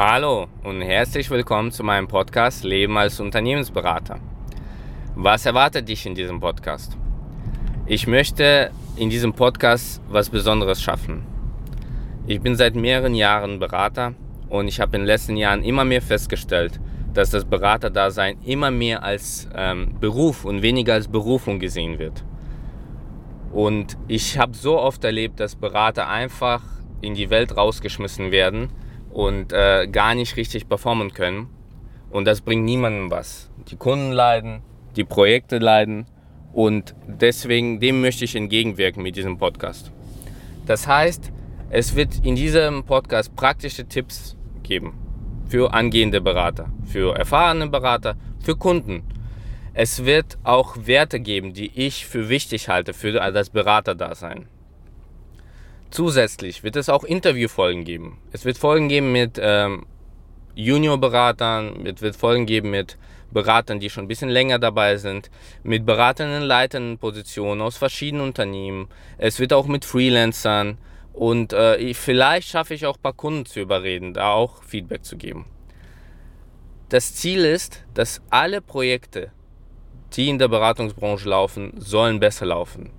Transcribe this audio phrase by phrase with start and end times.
[0.00, 4.20] Hallo und herzlich willkommen zu meinem Podcast Leben als Unternehmensberater.
[5.16, 6.96] Was erwartet dich in diesem Podcast?
[7.84, 11.26] Ich möchte in diesem Podcast was Besonderes schaffen.
[12.28, 14.14] Ich bin seit mehreren Jahren Berater
[14.48, 16.78] und ich habe in den letzten Jahren immer mehr festgestellt,
[17.12, 22.22] dass das Beraterdasein immer mehr als ähm, Beruf und weniger als Berufung gesehen wird.
[23.50, 26.62] Und ich habe so oft erlebt, dass Berater einfach
[27.00, 28.70] in die Welt rausgeschmissen werden
[29.10, 31.48] und äh, gar nicht richtig performen können.
[32.10, 33.50] Und das bringt niemandem was.
[33.70, 34.62] Die Kunden leiden,
[34.96, 36.06] die Projekte leiden
[36.52, 39.92] und deswegen dem möchte ich entgegenwirken mit diesem Podcast.
[40.66, 41.32] Das heißt,
[41.70, 44.94] es wird in diesem Podcast praktische Tipps geben
[45.46, 49.02] für angehende Berater, für erfahrene Berater, für Kunden.
[49.74, 54.46] Es wird auch Werte geben, die ich für wichtig halte für das Beraterdasein.
[55.90, 58.18] Zusätzlich wird es auch Interviewfolgen geben.
[58.30, 59.86] Es wird Folgen geben mit ähm,
[60.54, 62.98] Juniorberatern, es wird Folgen geben mit
[63.30, 65.30] Beratern, die schon ein bisschen länger dabei sind,
[65.62, 68.88] mit Beratern in leitenden Positionen aus verschiedenen Unternehmen.
[69.16, 70.78] Es wird auch mit Freelancern
[71.14, 75.16] und äh, vielleicht schaffe ich auch ein paar Kunden zu überreden, da auch Feedback zu
[75.16, 75.46] geben.
[76.90, 79.30] Das Ziel ist, dass alle Projekte,
[80.14, 82.90] die in der Beratungsbranche laufen, sollen besser laufen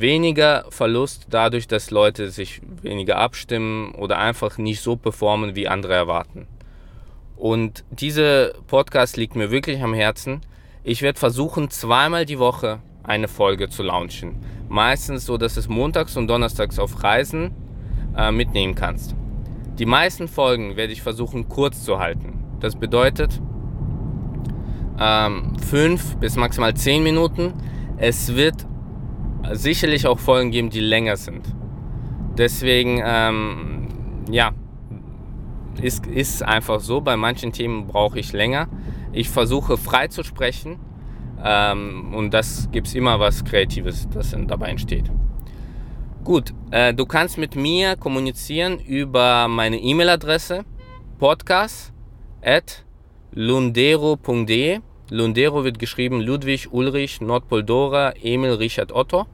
[0.00, 5.94] weniger Verlust dadurch, dass Leute sich weniger abstimmen oder einfach nicht so performen, wie andere
[5.94, 6.46] erwarten.
[7.36, 10.40] Und dieser Podcast liegt mir wirklich am Herzen.
[10.82, 14.36] Ich werde versuchen, zweimal die Woche eine Folge zu launchen.
[14.68, 17.50] Meistens so, dass es montags und donnerstags auf Reisen
[18.16, 19.14] äh, mitnehmen kannst.
[19.78, 22.44] Die meisten Folgen werde ich versuchen kurz zu halten.
[22.60, 23.40] Das bedeutet
[24.98, 27.54] ähm, fünf bis maximal zehn Minuten.
[27.96, 28.66] Es wird
[29.52, 31.46] sicherlich auch Folgen geben, die länger sind.
[32.36, 33.88] Deswegen, ähm,
[34.30, 34.52] ja,
[35.80, 37.00] ist, ist einfach so.
[37.00, 38.68] Bei manchen Themen brauche ich länger.
[39.12, 40.78] Ich versuche frei zu sprechen
[41.44, 45.10] ähm, und das gibt es immer was Kreatives, das dabei entsteht.
[46.24, 50.64] Gut, äh, du kannst mit mir kommunizieren über meine E-Mail-Adresse
[51.18, 51.92] podcast
[52.42, 52.84] at
[53.32, 54.80] lundero.de
[55.12, 59.26] Lundero wird geschrieben Ludwig Ulrich Nordpol Dora Emil Richard Otto.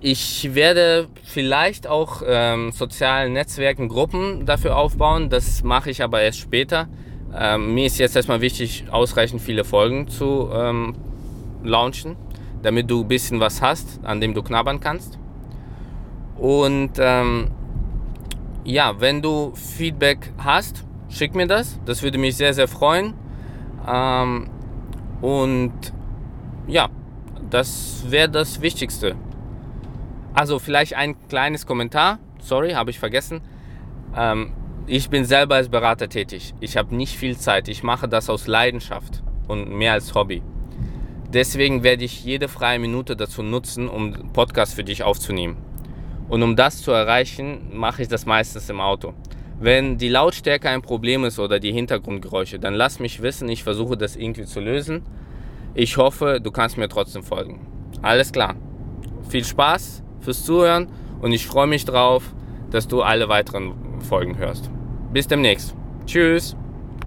[0.00, 5.28] Ich werde vielleicht auch ähm, sozialen Netzwerken Gruppen dafür aufbauen.
[5.28, 6.88] Das mache ich aber erst später.
[7.36, 10.94] Ähm, mir ist jetzt erstmal wichtig, ausreichend viele Folgen zu ähm,
[11.62, 12.16] launchen,
[12.62, 15.18] damit du ein bisschen was hast, an dem du knabbern kannst.
[16.38, 17.50] Und ähm,
[18.64, 21.78] ja, wenn du Feedback hast, schick mir das.
[21.84, 23.12] Das würde mich sehr, sehr freuen.
[23.86, 24.48] Ähm,
[25.20, 25.72] und
[26.66, 26.88] ja,
[27.50, 29.16] das wäre das Wichtigste.
[30.34, 32.18] Also vielleicht ein kleines Kommentar.
[32.40, 33.40] Sorry, habe ich vergessen.
[34.14, 34.52] Ähm,
[34.86, 36.54] ich bin selber als Berater tätig.
[36.60, 37.68] Ich habe nicht viel Zeit.
[37.68, 40.42] Ich mache das aus Leidenschaft und mehr als Hobby.
[41.32, 45.56] Deswegen werde ich jede freie Minute dazu nutzen, um Podcast für dich aufzunehmen.
[46.28, 49.14] Und um das zu erreichen, mache ich das meistens im Auto.
[49.58, 53.96] Wenn die Lautstärke ein Problem ist oder die Hintergrundgeräusche, dann lass mich wissen, ich versuche
[53.96, 55.02] das irgendwie zu lösen.
[55.74, 57.66] Ich hoffe, du kannst mir trotzdem folgen.
[58.02, 58.56] Alles klar.
[59.28, 60.88] Viel Spaß fürs Zuhören
[61.20, 62.34] und ich freue mich drauf,
[62.70, 64.70] dass du alle weiteren Folgen hörst.
[65.12, 65.74] Bis demnächst.
[66.04, 66.56] Tschüss.